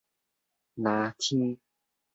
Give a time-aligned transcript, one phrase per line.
[0.77, 1.59] 藍天